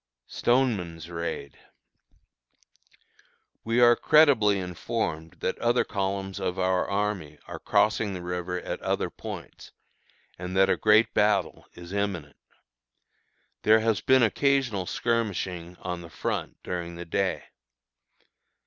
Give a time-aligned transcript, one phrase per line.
[0.25, 1.59] STONEMAN'S RAID.
[3.63, 8.81] We are credibly informed that other columns of our army are crossing the river at
[8.81, 9.73] other points,
[10.39, 12.37] and that a great battle is imminent.
[13.61, 17.43] There has been occasional skirmishing, on the front, during the day.